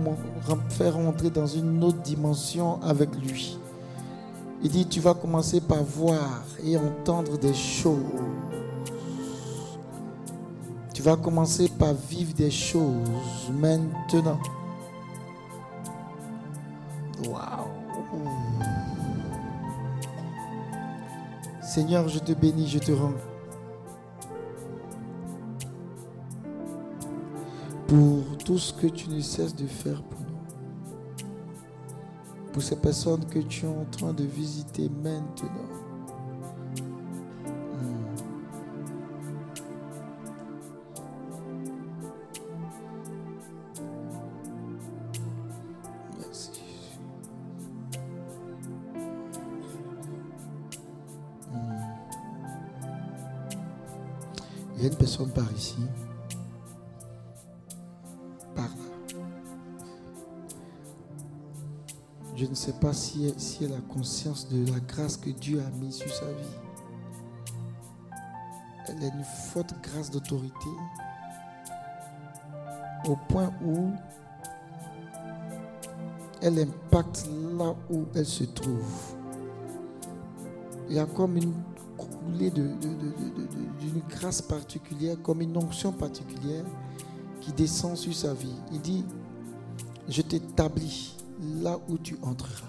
faire 0.68 0.96
entrer 0.98 1.30
dans 1.30 1.46
une 1.46 1.82
autre 1.82 2.00
dimension 2.02 2.80
avec 2.82 3.08
lui. 3.16 3.58
Il 4.62 4.70
dit, 4.70 4.86
tu 4.86 5.00
vas 5.00 5.14
commencer 5.14 5.60
par 5.60 5.82
voir 5.82 6.42
et 6.62 6.76
entendre 6.76 7.38
des 7.38 7.54
choses 7.54 7.98
tu 11.00 11.06
vas 11.06 11.16
commencer 11.16 11.66
par 11.78 11.94
vivre 11.94 12.34
des 12.34 12.50
choses 12.50 13.50
maintenant. 13.50 14.38
Waouh. 17.26 17.70
Seigneur, 21.62 22.06
je 22.06 22.18
te 22.18 22.32
bénis, 22.32 22.68
je 22.68 22.80
te 22.80 22.92
rends. 22.92 23.14
Pour 27.88 28.36
tout 28.44 28.58
ce 28.58 28.74
que 28.74 28.88
tu 28.88 29.08
ne 29.08 29.22
cesses 29.22 29.56
de 29.56 29.66
faire 29.66 30.02
pour 30.02 30.20
nous. 30.20 30.29
Ces 32.60 32.76
personnes 32.76 33.24
que 33.24 33.38
tu 33.38 33.64
es 33.64 33.68
en 33.68 33.86
train 33.90 34.12
de 34.12 34.22
visiter 34.22 34.90
maintenant. 35.02 35.80
par 55.28 55.50
ici. 55.52 55.76
Par 55.76 55.78
là. 55.78 55.80
Je 55.80 55.80
ne 55.80 55.89
sais 62.60 62.72
pas 62.74 62.92
si 62.92 63.24
elle, 63.24 63.40
si 63.40 63.64
elle 63.64 63.72
a 63.72 63.80
conscience 63.88 64.46
de 64.46 64.70
la 64.70 64.80
grâce 64.80 65.16
que 65.16 65.30
Dieu 65.30 65.62
a 65.66 65.70
mise 65.82 65.96
sur 65.96 66.12
sa 66.12 66.26
vie. 66.26 66.58
Elle 68.86 69.02
a 69.02 69.06
une 69.14 69.24
forte 69.24 69.74
grâce 69.82 70.10
d'autorité 70.10 70.68
au 73.08 73.16
point 73.30 73.50
où 73.64 73.92
elle 76.42 76.58
impacte 76.58 77.26
là 77.56 77.74
où 77.90 78.04
elle 78.14 78.26
se 78.26 78.44
trouve. 78.44 79.14
Il 80.90 80.96
y 80.96 80.98
a 80.98 81.06
comme 81.06 81.38
une 81.38 81.54
coulée 81.96 82.50
d'une 82.50 84.02
grâce 84.10 84.42
particulière, 84.42 85.16
comme 85.22 85.40
une 85.40 85.56
onction 85.56 85.92
particulière 85.92 86.64
qui 87.40 87.52
descend 87.52 87.96
sur 87.96 88.14
sa 88.14 88.34
vie. 88.34 88.54
Il 88.70 88.82
dit, 88.82 89.06
je 90.10 90.20
t'établis 90.20 91.19
là 91.62 91.78
où 91.88 91.98
tu 91.98 92.16
entreras. 92.22 92.66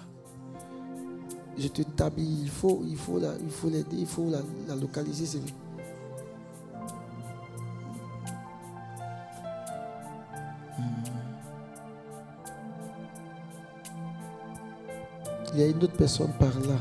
Je 1.58 1.68
t'établis, 1.68 2.38
il 2.42 2.48
faut, 2.48 2.82
il 2.86 2.96
faut 2.96 3.20
il 3.42 3.50
faut 3.50 3.68
l'aider, 3.68 3.96
il 3.98 4.06
faut 4.06 4.30
la, 4.30 4.74
localiser. 4.74 5.26
C'est 5.26 5.40
il 15.54 15.60
y 15.60 15.62
a 15.62 15.66
une 15.66 15.82
autre 15.84 15.96
personne 15.96 16.32
par 16.38 16.58
là 16.60 16.78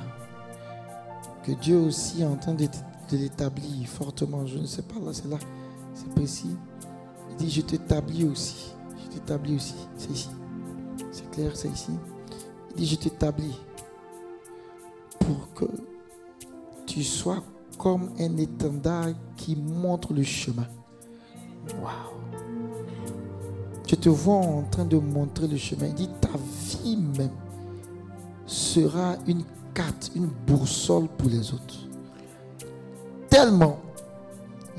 que 1.43 1.51
Dieu 1.51 1.77
aussi 1.77 2.21
est 2.21 2.25
en 2.25 2.35
train 2.37 2.53
de, 2.53 2.67
l'établir 3.11 3.87
fortement. 3.87 4.45
Je 4.45 4.59
ne 4.59 4.65
sais 4.65 4.83
pas, 4.83 4.95
là, 5.03 5.11
c'est 5.11 5.27
là, 5.27 5.37
c'est 5.93 6.09
précis. 6.13 6.55
Il 7.31 7.35
dit, 7.35 7.49
je 7.49 7.61
t'établis 7.61 8.23
aussi. 8.25 8.73
Je 9.03 9.15
t'établis 9.15 9.55
aussi. 9.55 9.75
C'est 9.97 10.11
ici. 10.11 10.29
C'est 11.53 11.69
ici. 11.69 11.91
Il 12.71 12.75
dit, 12.77 12.85
je 12.85 12.95
t'établis 12.95 13.59
pour 15.19 15.53
que 15.53 15.65
tu 16.85 17.03
sois 17.03 17.43
comme 17.77 18.11
un 18.19 18.37
étendard 18.37 19.09
qui 19.37 19.55
montre 19.55 20.13
le 20.13 20.23
chemin. 20.23 20.67
Waouh. 21.81 22.21
Je 23.87 23.95
te 23.95 24.09
vois 24.09 24.35
en 24.35 24.63
train 24.63 24.85
de 24.85 24.97
montrer 24.97 25.47
le 25.47 25.57
chemin. 25.57 25.87
Il 25.87 25.95
dit, 25.95 26.09
ta 26.21 26.29
vie 26.29 26.97
même 26.97 27.31
sera 28.45 29.15
une 29.27 29.43
carte, 29.73 30.11
une 30.15 30.27
boussole 30.27 31.07
pour 31.17 31.29
les 31.29 31.53
autres. 31.53 31.87
Tellement 33.29 33.79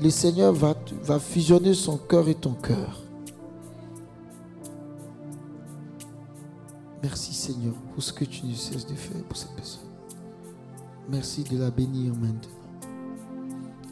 le 0.01 0.09
Seigneur 0.09 0.53
va, 0.53 0.75
va 1.03 1.19
fusionner 1.19 1.73
son 1.73 1.97
cœur 1.97 2.27
et 2.27 2.35
ton 2.35 2.53
cœur. 2.53 3.02
Merci 7.03 7.33
Seigneur 7.33 7.73
pour 7.93 8.01
ce 8.01 8.13
que 8.13 8.23
tu 8.23 8.45
ne 8.45 8.55
cesses 8.55 8.87
de 8.87 8.95
faire 8.95 9.21
pour 9.25 9.35
cette 9.35 9.53
personne. 9.55 9.89
Merci 11.09 11.43
de 11.43 11.57
la 11.57 11.69
bénir 11.69 12.13
maintenant. 12.15 12.49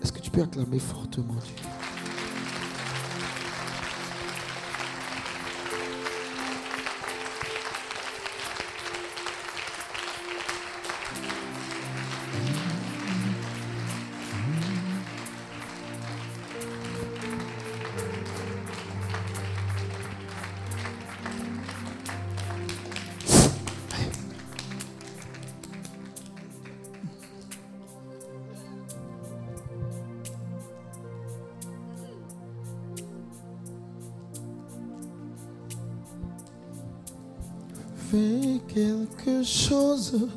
Est-ce 0.02 0.13
que 0.13 0.21
tu 0.21 0.32
peux 0.32 0.41
acclamer 0.41 0.80
fortement 0.80 1.34
Dieu? 1.34 1.70
fait 38.12 38.60
quelque 38.67 39.41
chose 39.43 40.28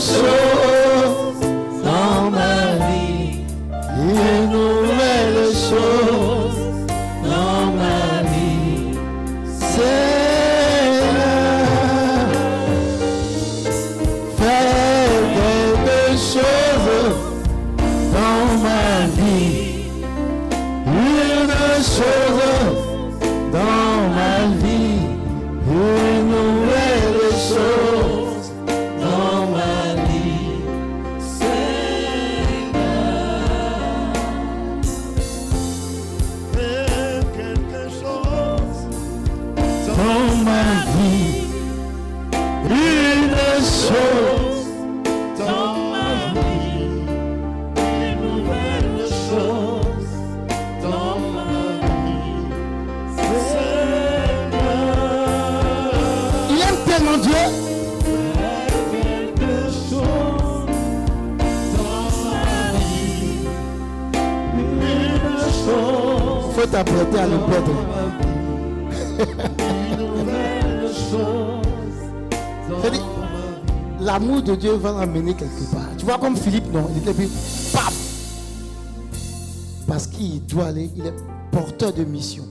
so 0.00 0.49
Dieu 74.18 74.72
va 74.74 74.92
l'amener 74.92 75.34
quelque 75.34 75.70
part. 75.72 75.88
Tu 75.96 76.04
vois 76.04 76.18
comme 76.18 76.36
Philippe, 76.36 76.72
non, 76.72 76.88
il 76.92 76.98
était 76.98 77.14
plus, 77.14 77.28
paf 77.72 77.94
Parce 79.86 80.06
qu'il 80.06 80.44
doit 80.46 80.66
aller, 80.66 80.90
il 80.96 81.06
est 81.06 81.14
porteur 81.52 81.92
de 81.92 82.04
mission. 82.04 82.44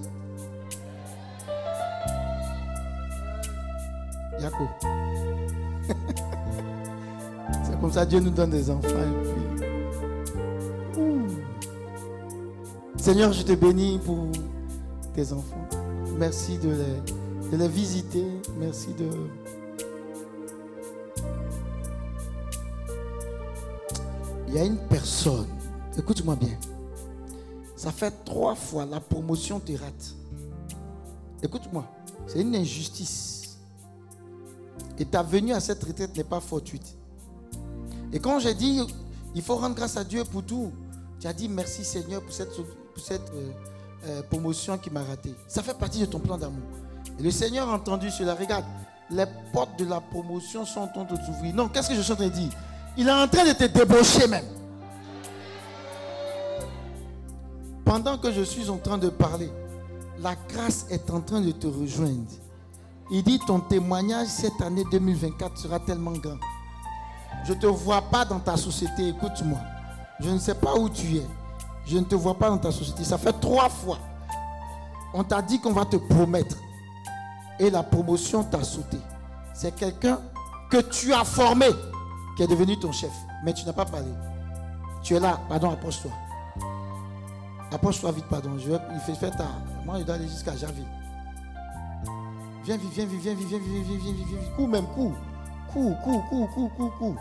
Yako. 4.39 4.67
C'est 7.63 7.79
comme 7.81 7.91
ça 7.91 8.05
Dieu 8.05 8.19
nous 8.19 8.31
donne 8.31 8.51
des 8.51 8.69
enfants. 8.69 8.87
Seigneur, 12.97 13.33
je 13.33 13.43
te 13.43 13.53
bénis 13.53 13.99
pour 14.05 14.27
tes 15.15 15.33
enfants. 15.33 15.67
Merci 16.17 16.57
de 16.57 16.75
de 17.51 17.57
les 17.57 17.67
visiter. 17.67 18.25
Merci 18.59 18.89
de... 18.97 19.09
Il 24.49 24.55
y 24.55 24.59
a 24.59 24.65
une 24.65 24.77
personne, 24.77 25.47
écoute-moi 25.95 26.35
bien. 26.35 26.57
Ça 27.75 27.91
fait 27.91 28.11
trois 28.25 28.55
fois 28.55 28.83
la 28.83 28.99
promotion 28.99 29.59
te 29.59 29.71
rate. 29.73 30.15
Écoute-moi, 31.43 31.85
c'est 32.25 32.41
une 32.41 32.55
injustice. 32.55 33.59
Et 34.97 35.05
ta 35.05 35.21
venue 35.21 35.53
à 35.53 35.59
cette 35.59 35.83
retraite 35.83 36.17
n'est 36.17 36.23
pas 36.23 36.39
fortuite. 36.39 36.97
Et 38.11 38.19
quand 38.19 38.39
j'ai 38.39 38.55
dit, 38.55 38.81
il 39.35 39.41
faut 39.43 39.55
rendre 39.55 39.75
grâce 39.75 39.97
à 39.97 40.03
Dieu 40.03 40.23
pour 40.23 40.43
tout, 40.43 40.71
tu 41.19 41.27
as 41.27 41.33
dit 41.33 41.47
merci 41.47 41.85
Seigneur 41.85 42.23
pour 42.23 42.33
cette, 42.33 42.49
euh, 42.59 43.51
euh, 44.05 44.23
promotion 44.23 44.79
qui 44.79 44.89
m'a 44.89 45.03
raté. 45.03 45.35
Ça 45.47 45.61
fait 45.61 45.77
partie 45.77 45.99
de 45.99 46.05
ton 46.07 46.19
plan 46.19 46.39
d'amour. 46.39 46.67
Et 47.19 47.21
le 47.23 47.29
Seigneur 47.29 47.69
a 47.69 47.75
entendu 47.75 48.09
cela. 48.09 48.33
Regarde, 48.33 48.65
les 49.11 49.25
portes 49.53 49.77
de 49.77 49.85
la 49.85 50.01
promotion 50.01 50.65
sont 50.65 50.81
en 50.81 50.87
train 50.87 51.03
de 51.03 51.15
s'ouvrir. 51.17 51.53
Non, 51.53 51.69
qu'est-ce 51.69 51.89
que 51.89 51.95
je 51.95 52.01
suis 52.01 52.11
en 52.11 52.15
train 52.15 52.27
de 52.27 52.33
dire? 52.33 52.51
Il 52.97 53.07
est 53.07 53.11
en 53.11 53.27
train 53.27 53.45
de 53.45 53.53
te 53.53 53.65
débaucher 53.65 54.27
même. 54.27 54.45
Pendant 57.85 58.17
que 58.17 58.31
je 58.31 58.41
suis 58.41 58.69
en 58.69 58.77
train 58.77 58.97
de 58.97 59.09
parler, 59.09 59.49
la 60.19 60.35
grâce 60.47 60.85
est 60.89 61.09
en 61.09 61.21
train 61.21 61.41
de 61.41 61.51
te 61.51 61.67
rejoindre. 61.67 62.31
Il 63.11 63.23
dit 63.23 63.39
ton 63.47 63.59
témoignage 63.59 64.27
cette 64.27 64.61
année 64.61 64.83
2024 64.91 65.57
sera 65.57 65.79
tellement 65.79 66.11
grand. 66.11 66.37
Je 67.45 67.53
ne 67.53 67.59
te 67.59 67.65
vois 67.65 68.01
pas 68.01 68.25
dans 68.25 68.39
ta 68.39 68.57
société, 68.57 69.07
écoute-moi. 69.09 69.59
Je 70.19 70.29
ne 70.29 70.37
sais 70.37 70.55
pas 70.55 70.75
où 70.75 70.89
tu 70.89 71.17
es. 71.17 71.25
Je 71.87 71.97
ne 71.97 72.03
te 72.03 72.13
vois 72.13 72.37
pas 72.37 72.49
dans 72.49 72.57
ta 72.57 72.71
société. 72.71 73.03
Ça 73.03 73.17
fait 73.17 73.33
trois 73.33 73.69
fois. 73.69 73.97
On 75.13 75.23
t'a 75.23 75.41
dit 75.41 75.59
qu'on 75.59 75.73
va 75.73 75.85
te 75.85 75.95
promettre. 75.95 76.57
Et 77.59 77.69
la 77.69 77.81
promotion 77.81 78.43
t'a 78.43 78.63
sauté. 78.63 78.97
C'est 79.53 79.75
quelqu'un 79.75 80.19
que 80.69 80.77
tu 80.77 81.13
as 81.13 81.23
formé 81.23 81.67
qui 82.39 82.43
est 82.43 82.47
devenu 82.47 82.77
ton 82.77 82.93
chef. 82.93 83.11
Mais 83.43 83.51
tu 83.51 83.65
n'as 83.65 83.73
pas 83.73 83.83
parlé. 83.83 84.07
Tu 85.03 85.13
es 85.13 85.19
là. 85.19 85.41
Pardon, 85.49 85.71
approche-toi. 85.71 86.11
Approche-toi 87.69 88.13
vite, 88.13 88.27
pardon. 88.29 88.57
Je 88.57 88.71
vais, 88.71 88.77
il 88.93 88.99
fait, 89.01 89.13
fait 89.13 89.31
tard. 89.31 89.59
Moi, 89.85 89.99
je 89.99 90.05
dois 90.05 90.15
aller 90.15 90.29
jusqu'à 90.29 90.55
Javi. 90.55 90.85
Viens, 92.63 92.77
viens, 92.77 92.89
viens, 92.93 93.05
viens, 93.05 93.33
viens, 93.33 93.33
viens, 93.35 93.59
viens, 93.59 93.59
viens, 93.59 93.83
viens, 93.83 94.13
viens, 94.13 94.25
viens, 94.25 94.55
Coup 94.55 94.67
même, 94.67 94.85
coup. 94.85 95.13
Coup, 95.73 95.93
coup, 96.01 96.21
coup, 96.29 96.47
coup, 96.47 96.69
coup, 96.77 96.89
coup. 96.97 97.15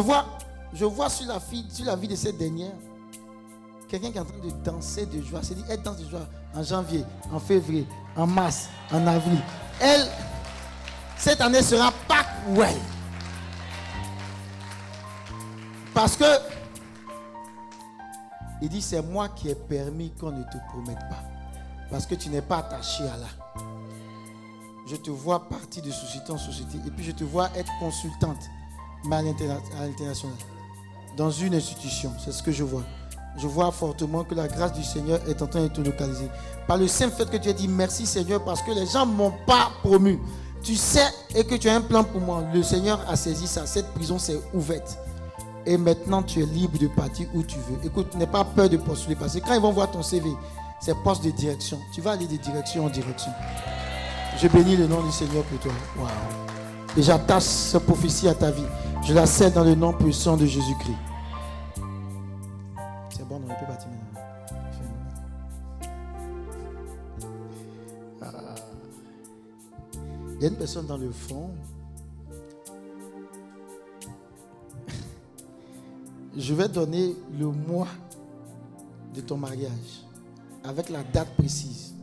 Je 0.00 0.02
vois, 0.02 0.24
je 0.72 0.86
vois 0.86 1.10
sur 1.10 1.26
la, 1.26 1.38
fille, 1.38 1.66
sur 1.70 1.84
la 1.84 1.94
vie 1.94 2.08
de 2.08 2.16
cette 2.16 2.38
dernière 2.38 2.72
quelqu'un 3.86 4.10
qui 4.10 4.16
est 4.16 4.20
en 4.20 4.24
train 4.24 4.38
de 4.38 4.50
danser 4.64 5.04
de 5.04 5.20
joie. 5.20 5.40
C'est 5.42 5.54
dit, 5.54 5.64
elle 5.68 5.82
danse 5.82 5.98
de 5.98 6.08
joie 6.08 6.26
en 6.54 6.62
janvier, 6.62 7.04
en 7.30 7.38
février, 7.38 7.86
en 8.16 8.26
mars, 8.26 8.70
en 8.92 9.06
avril. 9.06 9.38
Elle, 9.78 10.06
cette 11.18 11.42
année 11.42 11.60
sera 11.60 11.92
pas 12.08 12.24
well. 12.48 12.74
Parce 15.92 16.16
que, 16.16 16.24
il 18.62 18.70
dit, 18.70 18.80
c'est 18.80 19.02
moi 19.02 19.28
qui 19.28 19.50
ai 19.50 19.54
permis 19.54 20.12
qu'on 20.12 20.30
ne 20.30 20.44
te 20.44 20.56
promette 20.70 21.00
pas. 21.10 21.24
Parce 21.90 22.06
que 22.06 22.14
tu 22.14 22.30
n'es 22.30 22.40
pas 22.40 22.60
attaché 22.60 23.04
à 23.04 23.18
là. 23.18 23.26
Je 24.88 24.96
te 24.96 25.10
vois 25.10 25.46
partir 25.46 25.82
de 25.82 25.90
société 25.90 26.32
en 26.32 26.38
société. 26.38 26.78
Et 26.86 26.90
puis 26.90 27.04
je 27.04 27.12
te 27.12 27.22
vois 27.22 27.50
être 27.54 27.70
consultante, 27.78 28.38
mais 29.04 29.16
à 29.16 29.22
l'international. 29.22 30.36
Dans 31.16 31.30
une 31.30 31.54
institution. 31.54 32.12
C'est 32.24 32.32
ce 32.32 32.42
que 32.42 32.52
je 32.52 32.64
vois 32.64 32.84
je 33.36 33.46
vois 33.46 33.70
fortement 33.72 34.24
que 34.24 34.34
la 34.34 34.48
grâce 34.48 34.72
du 34.72 34.82
Seigneur 34.82 35.20
est 35.28 35.40
en 35.42 35.46
train 35.46 35.62
de 35.62 35.68
te 35.68 35.80
localiser. 35.80 36.28
Par 36.66 36.76
le 36.76 36.86
simple 36.88 37.14
fait 37.16 37.30
que 37.30 37.36
tu 37.36 37.48
as 37.48 37.52
dit 37.52 37.68
merci 37.68 38.06
Seigneur 38.06 38.44
parce 38.44 38.62
que 38.62 38.72
les 38.72 38.86
gens 38.86 39.06
ne 39.06 39.12
m'ont 39.12 39.32
pas 39.46 39.70
promu. 39.82 40.18
Tu 40.62 40.76
sais 40.76 41.08
et 41.34 41.44
que 41.44 41.54
tu 41.54 41.68
as 41.68 41.76
un 41.76 41.80
plan 41.80 42.04
pour 42.04 42.20
moi. 42.20 42.44
Le 42.52 42.62
Seigneur 42.62 43.00
a 43.08 43.16
saisi 43.16 43.46
ça. 43.46 43.66
Cette 43.66 43.88
prison 43.94 44.18
s'est 44.18 44.38
ouverte. 44.52 44.98
Et 45.64 45.76
maintenant, 45.76 46.22
tu 46.22 46.42
es 46.42 46.46
libre 46.46 46.78
de 46.78 46.88
partir 46.88 47.28
où 47.34 47.42
tu 47.42 47.56
veux. 47.58 47.78
Écoute, 47.84 48.14
n'aie 48.14 48.26
pas 48.26 48.44
peur 48.44 48.68
de 48.68 48.76
postuler. 48.76 49.14
Parce 49.14 49.34
que 49.34 49.40
quand 49.40 49.54
ils 49.54 49.60
vont 49.60 49.72
voir 49.72 49.90
ton 49.90 50.02
CV, 50.02 50.28
c'est 50.80 50.96
poste 51.02 51.24
de 51.24 51.30
direction. 51.30 51.78
Tu 51.94 52.00
vas 52.00 52.12
aller 52.12 52.26
de 52.26 52.36
direction 52.36 52.86
en 52.86 52.90
direction. 52.90 53.30
Je 54.38 54.48
bénis 54.48 54.76
le 54.76 54.86
nom 54.86 55.02
du 55.02 55.12
Seigneur 55.12 55.44
pour 55.44 55.58
toi. 55.60 55.72
Et 56.96 57.02
j'attache 57.02 57.44
cette 57.44 57.84
prophétie 57.84 58.28
à 58.28 58.34
ta 58.34 58.50
vie. 58.50 58.64
Je 59.04 59.14
la 59.14 59.26
cède 59.26 59.54
dans 59.54 59.64
le 59.64 59.74
nom 59.74 59.92
puissant 59.92 60.36
de 60.36 60.46
Jésus-Christ. 60.46 60.96
Il 70.40 70.44
y 70.44 70.46
a 70.46 70.48
une 70.48 70.56
personne 70.56 70.86
dans 70.86 70.96
le 70.96 71.10
fond. 71.10 71.50
Je 76.36 76.54
vais 76.54 76.66
donner 76.66 77.14
le 77.38 77.48
mois 77.48 77.88
de 79.14 79.20
ton 79.20 79.36
mariage 79.36 80.06
avec 80.64 80.88
la 80.88 81.02
date 81.02 81.28
précise. 81.36 81.94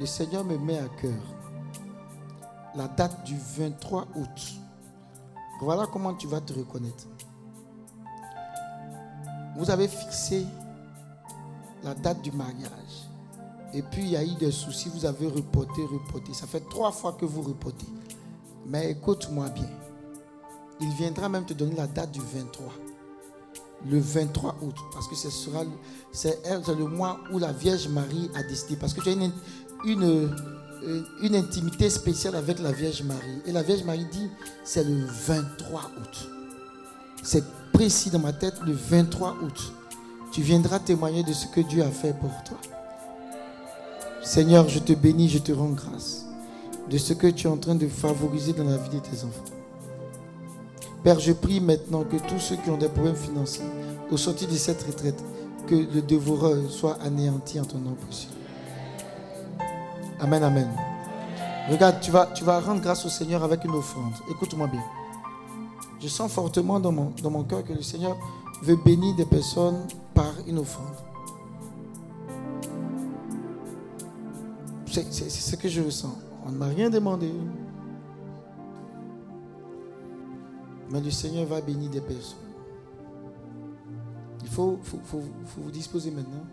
Le 0.00 0.06
Seigneur 0.06 0.44
me 0.44 0.58
met 0.58 0.78
à 0.78 0.88
cœur 1.00 1.41
la 2.74 2.88
date 2.88 3.24
du 3.24 3.36
23 3.36 4.08
août. 4.16 4.52
Voilà 5.60 5.86
comment 5.92 6.14
tu 6.14 6.26
vas 6.26 6.40
te 6.40 6.52
reconnaître. 6.52 7.06
Vous 9.56 9.70
avez 9.70 9.88
fixé 9.88 10.46
la 11.84 11.94
date 11.94 12.22
du 12.22 12.32
mariage. 12.32 13.08
Et 13.74 13.82
puis 13.82 14.02
il 14.02 14.10
y 14.10 14.16
a 14.16 14.24
eu 14.24 14.34
des 14.34 14.50
soucis, 14.50 14.90
vous 14.90 15.04
avez 15.04 15.26
reporté, 15.26 15.82
reporté. 15.82 16.34
Ça 16.34 16.46
fait 16.46 16.68
trois 16.68 16.92
fois 16.92 17.12
que 17.12 17.24
vous 17.24 17.42
reportez. 17.42 17.86
Mais 18.66 18.90
écoute-moi 18.90 19.48
bien. 19.50 19.68
Il 20.80 20.90
viendra 20.94 21.28
même 21.28 21.44
te 21.44 21.54
donner 21.54 21.76
la 21.76 21.86
date 21.86 22.12
du 22.12 22.20
23. 22.20 22.72
Le 23.86 23.98
23 23.98 24.56
août. 24.62 24.76
Parce 24.92 25.08
que 25.08 25.14
ce 25.14 25.30
sera 25.30 25.62
c'est 26.12 26.38
le 26.68 26.86
mois 26.86 27.18
où 27.32 27.38
la 27.38 27.52
Vierge 27.52 27.88
Marie 27.88 28.30
a 28.34 28.42
décidé. 28.42 28.76
Parce 28.76 28.92
que 28.94 29.00
tu 29.00 29.08
as 29.08 29.12
une, 29.12 29.32
une 31.20 31.34
intimité 31.36 31.88
spéciale 31.90 32.34
avec 32.34 32.58
la 32.58 32.72
Vierge 32.72 33.02
Marie. 33.02 33.42
Et 33.46 33.52
la 33.52 33.62
Vierge 33.62 33.84
Marie 33.84 34.06
dit 34.10 34.28
c'est 34.64 34.84
le 34.84 35.04
23 35.04 35.90
août. 36.00 36.28
C'est 37.22 37.44
précis 37.72 38.10
dans 38.10 38.18
ma 38.18 38.32
tête, 38.32 38.54
le 38.66 38.72
23 38.72 39.36
août. 39.42 39.72
Tu 40.32 40.42
viendras 40.42 40.78
témoigner 40.78 41.22
de 41.22 41.32
ce 41.32 41.46
que 41.46 41.60
Dieu 41.60 41.82
a 41.82 41.90
fait 41.90 42.18
pour 42.18 42.30
toi. 42.44 42.58
Seigneur, 44.22 44.68
je 44.68 44.78
te 44.78 44.92
bénis, 44.92 45.28
je 45.28 45.38
te 45.38 45.52
rends 45.52 45.70
grâce 45.70 46.26
de 46.90 46.98
ce 46.98 47.12
que 47.12 47.26
tu 47.26 47.46
es 47.46 47.50
en 47.50 47.56
train 47.56 47.74
de 47.74 47.88
favoriser 47.88 48.52
dans 48.52 48.64
la 48.64 48.76
vie 48.76 48.90
de 48.90 48.98
tes 48.98 49.24
enfants. 49.24 49.44
Père, 51.02 51.18
je 51.18 51.32
prie 51.32 51.60
maintenant 51.60 52.04
que 52.04 52.16
tous 52.16 52.38
ceux 52.38 52.56
qui 52.56 52.70
ont 52.70 52.76
des 52.76 52.88
problèmes 52.88 53.16
financiers, 53.16 53.64
au 54.10 54.16
sortir 54.16 54.48
de 54.48 54.54
cette 54.54 54.82
retraite, 54.82 55.22
que 55.66 55.74
le 55.74 56.02
dévoreur 56.02 56.70
soit 56.70 56.98
anéanti 57.02 57.58
en 57.58 57.64
ton 57.64 57.78
nom 57.78 57.94
possible. 57.94 58.34
Amen, 60.22 60.40
amen. 60.44 60.68
Regarde, 61.68 61.96
tu 62.00 62.12
vas, 62.12 62.60
rendre 62.60 62.80
grâce 62.80 63.04
au 63.04 63.08
Seigneur 63.08 63.42
avec 63.42 63.64
une 63.64 63.72
offrande. 63.72 64.12
Écoute-moi 64.30 64.68
bien. 64.68 64.84
Je 66.00 66.06
sens 66.06 66.30
fortement 66.30 66.78
dans 66.78 66.92
mon, 66.92 67.12
dans 67.20 67.30
mon 67.30 67.42
cœur 67.42 67.64
que 67.64 67.72
le 67.72 67.82
Seigneur 67.82 68.16
veut 68.62 68.76
bénir 68.76 69.16
des 69.16 69.24
personnes 69.24 69.84
par 70.14 70.32
une 70.46 70.60
offrande. 70.60 70.94
C'est 74.86 75.28
ce 75.28 75.56
que 75.56 75.68
je 75.68 75.82
ressens. 75.82 76.16
On 76.46 76.50
ne 76.50 76.56
m'a 76.56 76.66
rien 76.66 76.88
demandé. 76.88 77.32
Mais 80.88 81.00
le 81.00 81.10
Seigneur 81.10 81.46
va 81.46 81.60
bénir 81.60 81.90
des 81.90 82.00
personnes. 82.00 82.38
Il 84.42 84.48
faut, 84.48 84.78
vous 85.56 85.70
disposer 85.72 86.12
maintenant. 86.12 86.44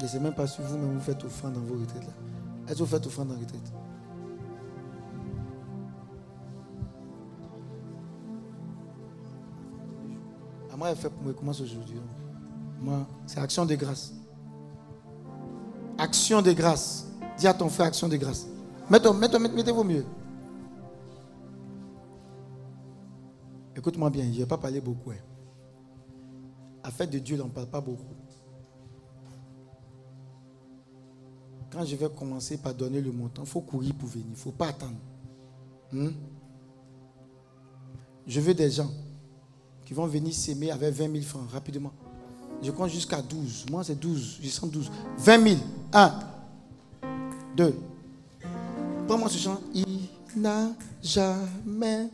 Je 0.00 0.06
ne 0.06 0.08
sais 0.08 0.18
même 0.18 0.32
pas 0.32 0.46
si 0.46 0.62
vous-même 0.62 0.94
vous 0.94 1.00
faites 1.00 1.22
offrande 1.24 1.52
dans 1.52 1.60
vos 1.60 1.78
retraites. 1.78 2.08
Est-ce 2.66 2.72
que 2.72 2.78
vous 2.78 2.86
faites 2.86 3.06
offrande 3.06 3.28
dans 3.28 3.34
la 3.34 3.40
retraite 3.40 3.70
À 10.72 10.76
moi, 10.78 10.88
elle 10.88 11.10
pour 11.10 11.22
moi, 11.22 11.34
commence 11.34 11.60
aujourd'hui. 11.60 11.98
Moi, 12.80 13.06
c'est 13.26 13.40
action 13.40 13.66
de 13.66 13.74
grâce. 13.74 14.14
Action 15.98 16.40
de 16.40 16.52
grâce. 16.52 17.06
Dis 17.36 17.46
à 17.46 17.52
ton 17.52 17.68
frère 17.68 17.88
action 17.88 18.08
de 18.08 18.16
grâce. 18.16 18.46
Mettez-vous 18.88 19.12
mettez, 19.18 19.72
mieux. 19.84 20.06
Écoute-moi 23.76 24.08
bien, 24.08 24.24
je 24.24 24.30
ne 24.30 24.34
vais 24.38 24.46
pas 24.46 24.56
parler 24.56 24.80
beaucoup. 24.80 25.10
Hein. 25.10 25.16
Affaire 26.84 27.06
de 27.10 27.18
Dieu, 27.18 27.38
on 27.42 27.48
ne 27.48 27.50
parle 27.50 27.68
pas 27.68 27.82
beaucoup. 27.82 28.14
Quand 31.70 31.84
je 31.84 31.96
vais 31.96 32.08
commencer 32.08 32.56
par 32.56 32.74
donner 32.74 33.00
le 33.00 33.12
montant, 33.12 33.42
il 33.42 33.48
faut 33.48 33.60
courir 33.60 33.94
pour 33.94 34.08
venir. 34.08 34.26
Il 34.28 34.32
ne 34.32 34.36
faut 34.36 34.52
pas 34.52 34.68
attendre. 34.68 34.96
Hmm? 35.92 36.10
Je 38.26 38.40
veux 38.40 38.54
des 38.54 38.70
gens 38.70 38.90
qui 39.84 39.94
vont 39.94 40.06
venir 40.06 40.32
s'aimer 40.34 40.70
avec 40.70 40.94
20 40.94 41.12
000 41.12 41.24
francs 41.24 41.50
rapidement. 41.50 41.92
Je 42.62 42.70
compte 42.70 42.90
jusqu'à 42.90 43.22
12. 43.22 43.66
Moi, 43.70 43.84
c'est 43.84 43.98
12. 43.98 44.38
Je 44.42 44.48
sens 44.48 44.70
12. 44.70 44.90
20 45.18 45.42
000. 45.48 45.56
1, 45.92 46.20
2. 47.56 47.74
Prends-moi 49.06 49.28
ce 49.28 49.38
chant. 49.38 49.60
Il 49.74 50.08
n'a 50.36 50.68
jamais 51.02 52.08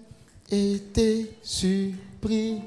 été 0.50 1.36
surpris 1.42 2.60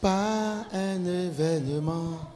par 0.00 0.64
un 0.72 1.04
événement. 1.04 2.31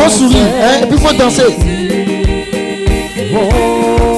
Faut 0.00 0.08
sourire, 0.08 0.46
hein, 0.62 0.80
et 0.82 0.86
puis 0.86 0.98
faut 0.98 1.12
danser. 1.14 1.42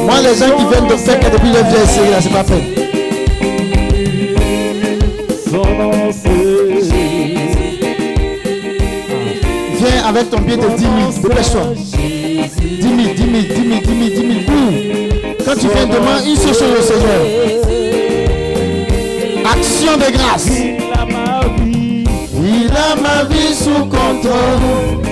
Moi, 0.05 0.15
les 0.23 0.35
gens 0.39 0.57
qui 0.57 0.65
viennent 0.71 0.87
de 0.89 0.97
faire 0.97 1.19
que 1.19 1.27
depuis 1.27 1.49
le 1.49 1.63
vieux 1.69 1.83
essayé, 1.85 2.11
là, 2.11 2.21
c'est 2.21 2.31
pas 2.31 2.45
fait. 2.45 2.63
Viens 9.79 10.05
avec 10.09 10.31
ton 10.31 10.39
billet 10.39 10.57
de 10.57 10.69
10 10.69 10.83
000, 10.83 10.93
dépêche-toi. 11.29 11.63
10 11.75 11.91
000, 11.91 12.05
10 12.73 12.83
000, 12.83 13.01
10 13.03 13.19
000, 13.19 13.43
10 13.43 13.59
000, 13.63 13.81
10 13.81 13.87
000, 13.87 14.11
10 14.11 14.17
000. 14.17 14.33
Quand 15.45 15.55
tu 15.55 15.69
viens 15.69 15.87
demain, 15.87 16.23
une 16.25 16.37
seule 16.37 16.55
chose 16.55 16.75
au 16.79 16.83
Seigneur. 16.83 17.23
Action 19.45 19.97
de 19.97 20.13
grâce. 20.17 20.51
Il 22.45 22.71
a 22.71 22.97
ma 23.01 23.25
vie 23.25 23.55
sous 23.55 23.85
contrôle. 23.87 25.12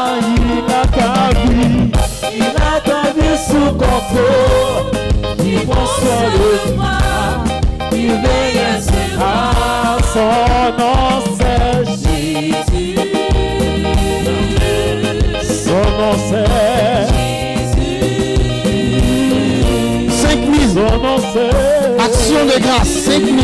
Action 22.41 22.45
de 22.45 22.63
grâce. 22.63 22.87
5 22.87 23.23
000. 23.23 23.37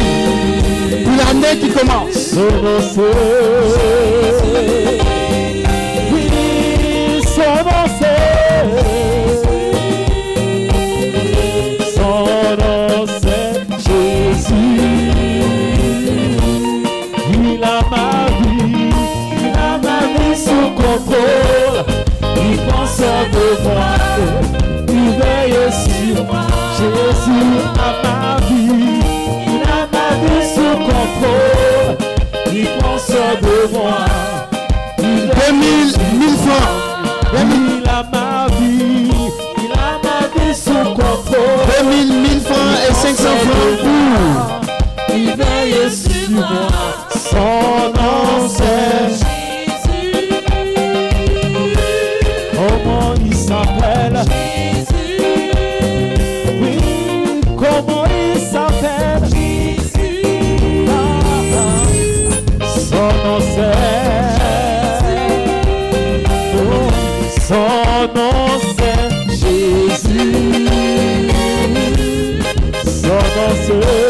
Pour 1.04 1.14
l'année 1.18 1.60
qui 1.60 1.70
commence. 1.70 2.36
Contrôle 31.08 31.98
Il 32.52 32.68
soin 33.00 33.36
de 33.42 33.74
moi 33.74 34.06
Il 35.00 35.30
2000, 35.30 36.20
1000 36.20 36.30
francs. 36.38 36.77
Son 67.98 68.04
nom 68.14 68.48
c'est 68.78 69.32
Jésus. 69.32 70.68
Son 72.86 73.08
nom 73.08 73.52
c'est 73.66 74.07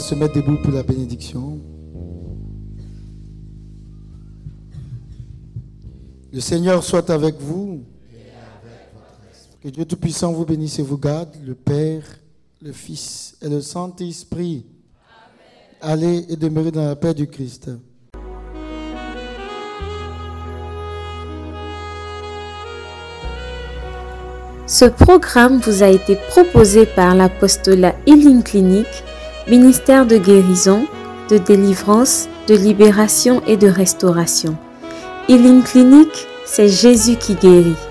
se 0.00 0.14
mettre 0.14 0.34
debout 0.34 0.56
pour 0.62 0.72
la 0.72 0.82
bénédiction. 0.82 1.60
Le 6.32 6.40
Seigneur 6.40 6.82
soit 6.82 7.10
avec 7.10 7.40
vous. 7.40 7.84
Que 9.62 9.68
Dieu 9.68 9.84
Tout-Puissant 9.84 10.32
vous 10.32 10.46
bénisse 10.46 10.78
et 10.78 10.82
vous 10.82 10.96
garde, 10.96 11.36
le 11.44 11.54
Père, 11.54 12.02
le 12.62 12.72
Fils 12.72 13.36
et 13.42 13.48
le 13.48 13.60
Saint-Esprit. 13.60 14.64
Allez 15.82 16.24
et 16.28 16.36
demeurez 16.36 16.70
dans 16.70 16.86
la 16.86 16.96
paix 16.96 17.12
du 17.12 17.26
Christ. 17.26 17.70
Ce 24.66 24.84
programme 24.84 25.58
vous 25.58 25.82
a 25.82 25.88
été 25.88 26.16
proposé 26.28 26.86
par 26.86 27.14
l'apostolat 27.16 27.96
Healing 28.06 28.42
Clinic, 28.42 28.86
ministère 29.48 30.06
de 30.06 30.16
guérison, 30.16 30.86
de 31.28 31.38
délivrance, 31.38 32.28
de 32.48 32.54
libération 32.54 33.42
et 33.46 33.56
de 33.56 33.68
restauration. 33.68 34.56
Healing 35.28 35.62
Clinic, 35.62 36.08
c'est 36.44 36.68
Jésus 36.68 37.16
qui 37.16 37.34
guérit. 37.34 37.89